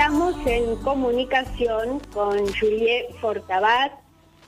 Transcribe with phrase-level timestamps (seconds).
[0.00, 3.92] Estamos en comunicación con Julie Fortabat,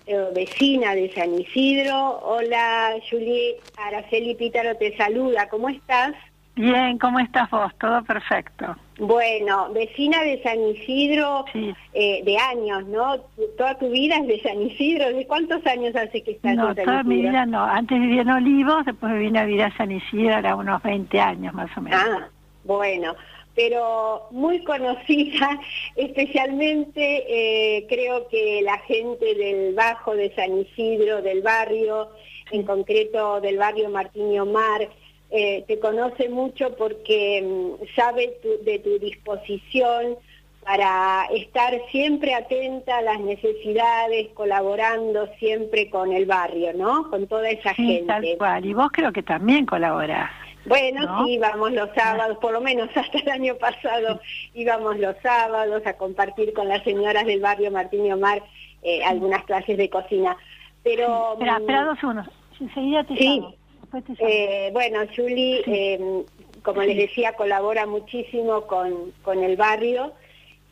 [0.07, 2.21] eh, vecina de San Isidro.
[2.21, 6.15] Hola Julie, Araceli Pítaro te saluda, ¿cómo estás?
[6.57, 7.71] Bien, ¿cómo estás vos?
[7.79, 8.75] Todo perfecto.
[8.99, 13.19] Bueno, vecina de San Isidro eh, de años, ¿no?
[13.59, 15.13] Toda tu vida es de San Isidro.
[15.13, 17.63] ¿De cuántos años hace que estás no, en San toda mi vida no.
[17.63, 21.53] Antes vivía en Olivos, después vine a vivir a San Isidro, era unos 20 años
[21.53, 22.01] más o menos.
[22.03, 22.29] Ah,
[22.65, 23.15] bueno,
[23.55, 25.61] pero muy conocida,
[25.97, 32.09] especialmente eh, creo que la gente del Bajo de San Isidro, del barrio,
[32.51, 34.89] en concreto del barrio Martín y Omar,
[35.31, 40.17] eh, te conoce mucho porque mm, sabe tu- de tu disposición
[40.65, 47.11] para estar siempre atenta a las necesidades, colaborando siempre con el barrio, ¿no?
[47.11, 48.39] Con toda esa Sí, tal gente.
[48.39, 48.65] cual.
[48.65, 50.31] Y vos creo que también colaborás.
[50.67, 51.25] Bueno, ¿no?
[51.27, 54.21] sí, íbamos los sábados, por lo menos hasta el año pasado
[54.55, 58.43] íbamos los sábados a compartir con las señoras del barrio Martín y Omar
[58.83, 60.37] eh, algunas clases de cocina.
[60.85, 62.27] Pero Espera, mm, espera dos segundos.
[62.61, 63.25] Enseguida te Sí.
[63.41, 63.55] llamo.
[63.91, 64.17] Te llamo.
[64.21, 66.25] eh, bueno, Julie, eh,
[66.63, 70.13] como les decía, colabora muchísimo con, con el barrio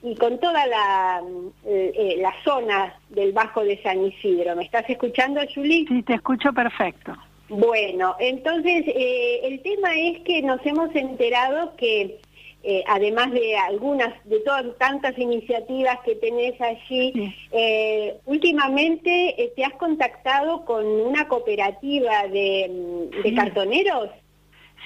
[0.02, 4.56] y con toda la, mm, eh, eh, la zona del Bajo de San Isidro.
[4.56, 5.84] ¿Me estás escuchando, Julie?
[5.88, 7.12] Sí, te escucho perfecto.
[7.50, 12.20] Bueno, entonces eh, el tema es que nos hemos enterado que
[12.62, 17.34] eh, además de algunas, de todas tantas iniciativas que tenés allí, Sí.
[17.52, 23.34] eh, últimamente te has contactado con una cooperativa de, de Sí.
[23.34, 24.10] cartoneros.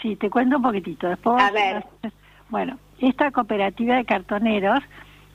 [0.00, 1.08] Sí, te cuento un poquitito.
[1.08, 1.84] Después, A ver.
[2.48, 4.78] Bueno, esta cooperativa de cartoneros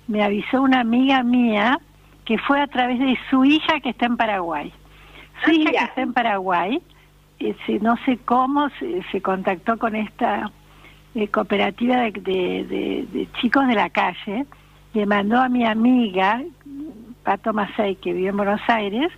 [0.07, 1.79] me avisó una amiga mía
[2.25, 4.71] que fue a través de su hija que está en Paraguay.
[5.43, 5.79] Su Ah, hija mira.
[5.79, 6.81] que está en Paraguay,
[7.65, 10.51] se- no sé cómo, se, se contactó con esta
[11.15, 14.45] eh, cooperativa de, de- de- de chicos de la calle,
[14.93, 16.41] le mandó a mi amiga,
[17.23, 19.11] Pato Macei, que vive en Buenos Aires,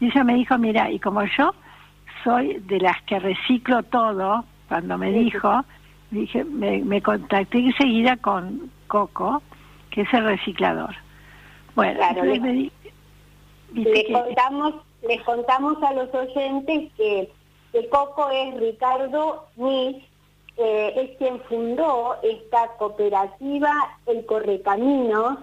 [0.00, 1.54] y ella me dijo, mira, y como yo
[2.24, 5.18] soy de las que reciclo todo, cuando me Sí.
[5.24, 5.64] dijo,
[6.10, 9.42] dije, me, me contacté enseguida con Coco,
[9.90, 10.94] que es el reciclador.
[11.74, 12.70] Bueno, Claro, entonces
[13.74, 14.74] le- me que- contamos,
[15.06, 17.30] les contamos a los oyentes que,
[17.72, 19.96] que Coco es Ricardo Nis,
[20.56, 23.72] eh, es quien fundó esta cooperativa
[24.06, 25.38] El Correcaminos,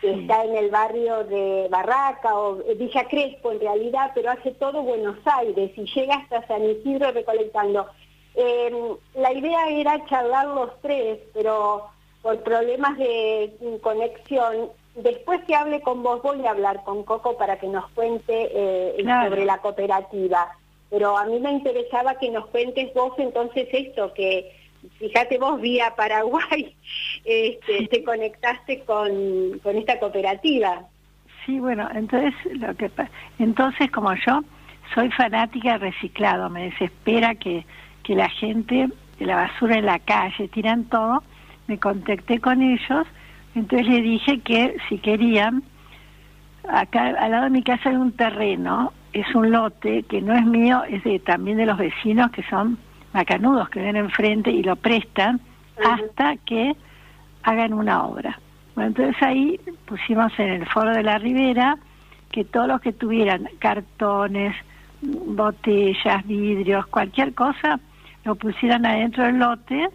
[0.00, 0.20] que Sí.
[0.20, 5.16] está en el barrio de Barraca o Villa Crespo en realidad, pero hace todo Buenos
[5.24, 7.86] Aires y llega hasta San Isidro recolectando.
[8.34, 8.70] Eh,
[9.14, 11.86] la idea era charlar los tres, pero
[12.22, 17.58] por problemas de conexión, después que hable con vos voy a hablar con Coco para
[17.58, 19.30] que nos cuente eh, Claro.
[19.30, 20.50] sobre la cooperativa.
[20.90, 24.52] Pero a mí me interesaba que nos cuentes vos entonces esto, que
[24.98, 26.74] fíjate vos vía Paraguay,
[27.24, 30.86] este, te conectaste con, con esta cooperativa.
[31.44, 32.90] Sí, bueno, entonces lo que
[33.38, 34.40] entonces como yo
[34.94, 37.64] soy fanática de reciclado, me desespera que,
[38.02, 38.88] que la gente
[39.18, 41.22] de la basura en la calle tiran todo,
[41.66, 43.06] me contacté con ellos,
[43.54, 45.62] entonces le dije que si querían,
[46.68, 50.44] acá al lado de mi casa hay un terreno, es un lote que no es
[50.44, 52.78] mío, es de, también de los vecinos que son
[53.12, 55.40] macanudos que ven enfrente y lo prestan
[55.82, 56.76] hasta que
[57.42, 58.38] hagan una obra.
[58.74, 61.78] Bueno, entonces ahí pusimos en el foro de la Ribera
[62.30, 64.54] que todos los que tuvieran cartones,
[65.00, 67.80] botellas, vidrios, cualquier cosa,
[68.24, 69.88] lo pusieran adentro del lote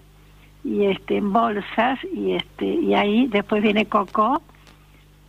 [0.63, 4.41] y este en bolsas y este y ahí después viene Coco,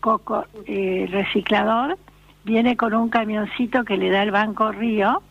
[0.01, 1.99] Coco eh, reciclador,
[2.45, 5.23] viene con un camioncito que le da el Banco Río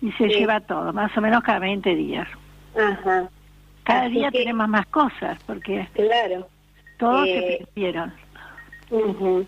[0.00, 0.34] y se Sí.
[0.38, 2.28] lleva todo, más o menos cada 20 días.
[2.76, 3.28] Ajá,
[3.84, 6.46] Cada Así día que- tenemos más cosas porque claro.
[6.98, 8.14] todos Eh, se perdieron.
[8.90, 9.46] Ujú.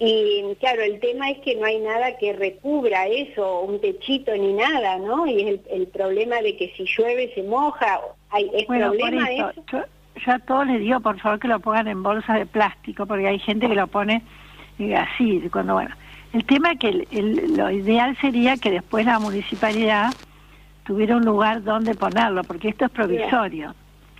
[0.00, 4.52] Y claro, el tema es que no hay nada que recubra eso, un techito ni
[4.52, 5.26] nada, ¿no?
[5.26, 8.00] Y es el, el problema de que si llueve se moja.
[8.30, 9.62] Hay, ¿Es Bueno, por problema eso, eso?
[9.72, 9.78] yo,
[10.26, 13.26] yo a todos les digo, por favor, que lo pongan en bolsas de plástico, porque
[13.26, 14.22] hay gente que lo pone
[14.78, 15.94] eh, así, cuando bueno.
[16.32, 20.14] El tema es que el- el- lo ideal sería que después la municipalidad
[20.84, 23.74] tuviera un lugar donde ponerlo, porque esto es provisorio,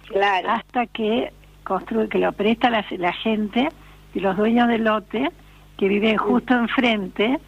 [0.06, 1.32] Claro, hasta que
[1.64, 3.68] construye, que lo presta la, la gente
[4.14, 5.30] y los dueños del lote
[5.76, 7.38] que viven justo enfrente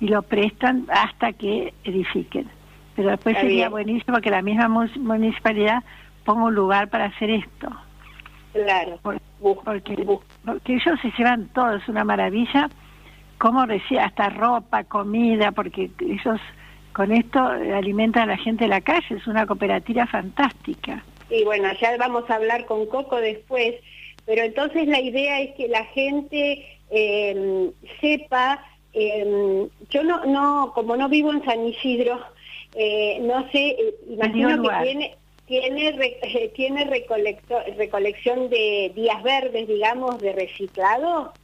[0.00, 2.48] y lo prestan hasta que edifiquen.
[2.96, 3.70] Pero después Está sería bien.
[3.72, 5.82] buenísimo que la misma mu- municipalidad
[6.24, 7.68] ponga un lugar para hacer esto.
[8.52, 8.98] claro.
[9.02, 9.20] Por-
[9.64, 10.06] porque,
[10.44, 12.70] porque ellos se llevan todo, es una maravilla,
[13.44, 16.40] cómo recibe hasta ropa, comida, porque ellos
[16.94, 21.04] con esto eh, alimentan a la gente de la calle, es una cooperativa fantástica.
[21.28, 23.74] Y bueno, ya vamos a hablar con Coco después,
[24.24, 27.70] pero entonces la idea es que la gente em,
[28.00, 28.64] sepa,
[28.94, 32.18] em, yo no, no, como no vivo en San Isidro,
[32.74, 35.92] eh, no sé, eh, imagino que tiene tiene
[36.54, 36.84] tiene
[37.76, 41.34] recolección de días verdes, digamos, de reciclado.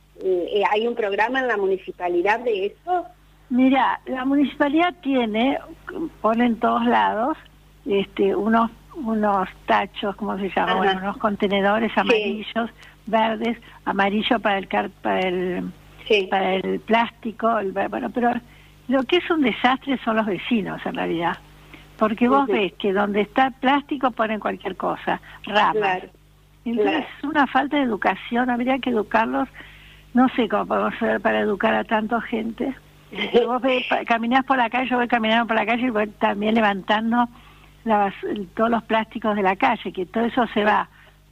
[0.71, 3.07] ¿Hay un programa en la municipalidad de eso?
[3.49, 5.59] Mira, la municipalidad tiene,
[6.21, 7.37] pone en todos lados,
[7.87, 10.77] este, unos unos tachos, ¿cómo se llama?
[10.77, 12.71] unos contenedores amarillos,
[13.07, 15.73] verdes, amarillo para el para el
[16.29, 17.49] para el plástico,
[17.89, 18.33] bueno, pero
[18.89, 21.39] lo que es un desastre son los vecinos en realidad.
[21.99, 26.03] Porque vos ves que donde está el plástico ponen cualquier cosa, ramas.
[26.65, 29.49] Entonces es una falta de educación, habría que educarlos,
[30.15, 32.75] no sé cómo podemos hacer para educar a tanta gente.
[33.47, 36.55] vos ves, caminás por la calle, yo voy caminando por la calle y voy también
[36.55, 37.29] levantando
[38.55, 40.89] todos los plásticos de la calle, que todo eso se va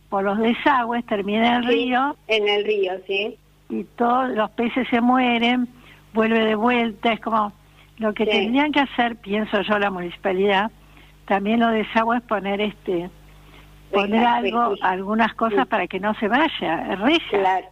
[0.09, 2.17] por los desagües, termina en el río.
[2.27, 3.37] En el río, sí.
[3.69, 5.69] Y todos los peces se mueren,
[6.15, 7.53] vuelve de vuelta, es como
[7.99, 10.71] lo que tendrían que hacer, pienso yo, la municipalidad,
[11.27, 13.11] también los desagües poner este
[13.93, 17.25] poner algo, algunas cosas para que no se vaya, reza.
[17.31, 17.67] Claro.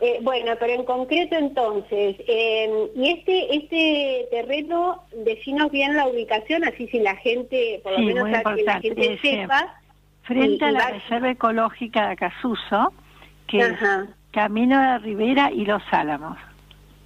[0.00, 6.64] Eh, bueno, pero en concreto entonces, em, y este este terreno, decinos bien la ubicación,
[6.64, 9.80] así si la gente, por lo menos que la gente sepa.
[10.22, 12.92] Frente a la Reserva Ecológica de Acasuso,
[13.46, 13.74] que es
[14.30, 16.38] Camino de la Ribera y Los Álamos.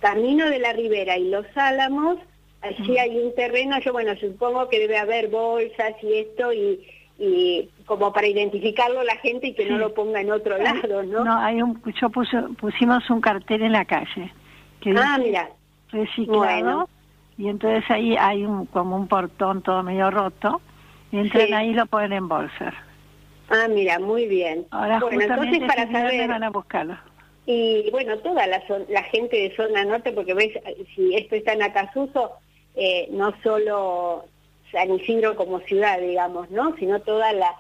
[0.01, 2.19] Camino de la Ribera y Los Álamos,
[2.63, 6.87] allí hay un terreno, yo bueno, supongo que debe haber bolsas y esto, y
[7.19, 11.25] y como para identificarlo la gente y que no lo ponga en otro lado, ¿no?
[11.25, 14.33] No, hay un, yo pusimos un cartel en la calle
[14.81, 15.51] que ah, mira.
[15.91, 16.89] reciclado
[17.37, 20.61] y entonces ahí hay un como un portón todo medio roto
[21.11, 22.75] y entran ahí y lo ponen en bolsas.
[23.51, 24.67] Ah, mira, muy bien.
[24.71, 26.97] Ahora bueno, entonces para saber van a buscarlo.
[27.47, 30.53] Y bueno, toda la, la gente de zona norte, porque ves,
[30.95, 32.33] si esto está en Acasuso,
[32.77, 34.27] eh, no solo
[34.73, 36.77] San Isidro como ciudad, digamos, ¿no?
[36.77, 37.55] Sino toda la,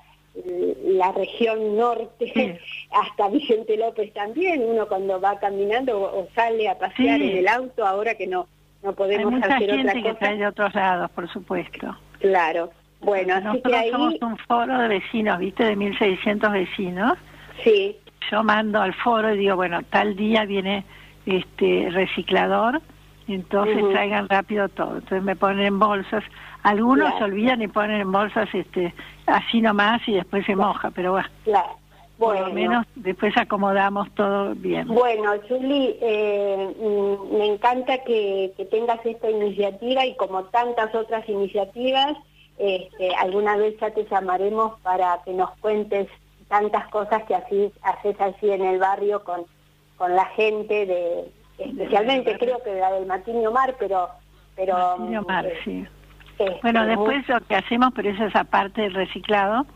[0.85, 2.61] la región norte,
[2.91, 7.87] hasta Vicente López también, uno cuando va caminando o, sale a pasear en el auto,
[7.87, 8.47] ahora que no
[8.83, 10.29] no podemos Hay mucha hacer gente otra cosa.
[10.29, 11.97] Que de otros lados, por supuesto.
[12.21, 12.71] Claro.
[13.01, 13.91] Bueno, así que ahí...
[13.91, 15.65] somos un foro de vecinos, ¿viste?
[15.65, 17.13] De 1.600 vecinos.
[17.63, 17.97] Sí.
[18.31, 20.85] Yo mando al foro y digo, bueno, tal día viene
[21.27, 22.81] este reciclador,
[23.35, 24.97] entonces traigan rápido todo.
[24.97, 26.25] Entonces me ponen en bolsas.
[26.63, 28.95] Algunos se olvidan y ponen en bolsas este
[29.27, 31.29] así nomás y después se moja, pero bueno.
[31.45, 31.77] Claro.
[32.19, 34.89] Por lo menos después acomodamos todo bien.
[34.89, 42.17] Bueno, Julie, eh, mm, me encanta que, tengas esta iniciativa y como tantas otras iniciativas,
[42.59, 46.09] este, alguna vez ya te llamaremos para que nos cuentes
[46.49, 49.45] tantas cosas que así haces así en el barrio con,
[49.97, 54.09] con la gente de, especialmente creo que la del Martiño Mar, pero...
[54.57, 54.97] pero
[55.27, 55.87] Mar, eh, sí.
[56.39, 59.67] Este, bueno, después lo que hacemos, pero eso es aparte del reciclado,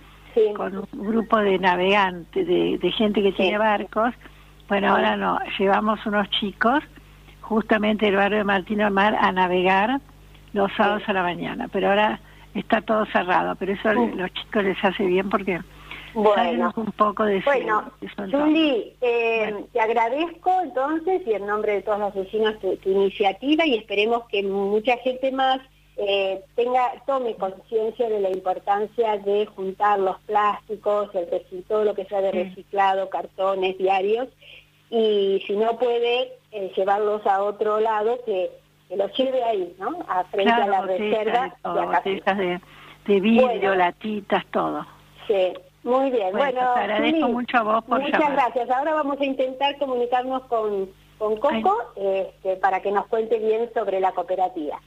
[0.57, 4.15] con un grupo de navegantes, de, gente que tiene barcos.
[4.69, 6.83] Bueno, ahora no, llevamos unos chicos
[7.41, 10.01] justamente del barrio de Martino Mar a navegar
[10.53, 12.21] los sábados a la mañana, pero ahora
[12.55, 15.61] está todo cerrado, pero eso a los chicos les hace bien porque
[16.15, 17.91] bueno, un poco de Bueno,
[18.31, 23.77] Julie, eh, te agradezco entonces y en nombre de todos los vecinos tu, iniciativa y
[23.77, 25.61] esperemos que mucha gente más
[25.97, 32.07] eh, tenga tome conciencia de la importancia de juntar los plásticos, el todo lo que
[32.07, 34.29] sea de reciclado, cartones, diarios,
[34.91, 38.51] y si no puede, eh, llevarlos a otro lado, que,
[38.95, 40.05] los lleve ahí, ¿no?
[40.07, 41.57] A frente a la reserva.
[42.05, 42.61] de,
[43.07, 44.87] de, vidrio, latitas, todo.
[45.27, 45.55] Sí.
[45.85, 48.71] Muy bien, bueno, te agradezco mucho a vos por Muchas gracias.
[48.71, 53.99] Ahora vamos a intentar comunicarnos con, con Coco este, para que nos cuente bien sobre
[53.99, 54.81] la cooperativa.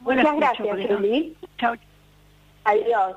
[0.00, 1.36] Muchas gracias, Juli.
[1.58, 1.74] Chao.
[2.64, 3.16] Adiós.